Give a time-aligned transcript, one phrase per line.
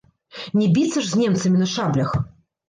[0.61, 2.17] Не біцца ж з немцам на шаблях.